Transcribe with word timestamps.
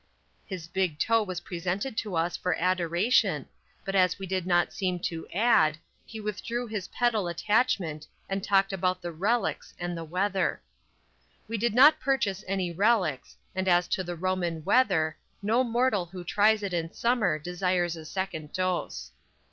His 0.47 0.65
big 0.67 0.97
toe 0.97 1.21
was 1.21 1.41
presented 1.41 1.95
to 1.97 2.15
us 2.15 2.35
for 2.35 2.55
adoration, 2.59 3.45
but 3.85 3.93
as 3.93 4.17
we 4.17 4.25
did 4.25 4.47
not 4.47 4.73
seem 4.73 4.97
to 5.01 5.27
"ad," 5.29 5.77
he 6.07 6.19
withdrew 6.19 6.65
his 6.65 6.87
pedal 6.87 7.27
attachment 7.27 8.07
and 8.27 8.43
talked 8.43 8.73
about 8.73 9.03
the 9.03 9.11
"relics" 9.11 9.75
and 9.77 9.95
the 9.95 10.03
"weather." 10.03 10.59
We 11.47 11.59
did 11.59 11.75
not 11.75 11.99
purchase 11.99 12.43
any 12.47 12.71
"relics," 12.71 13.37
and 13.53 13.67
as 13.67 13.87
to 13.89 14.03
the 14.03 14.15
Roman 14.15 14.63
"weather," 14.63 15.17
no 15.39 15.63
mortal 15.63 16.07
who 16.07 16.23
tries 16.23 16.63
it 16.63 16.73
in 16.73 16.91
summer 16.91 17.37
desires 17.37 17.95
a 17.95 18.03
second 18.03 18.53
dose. 18.53 19.11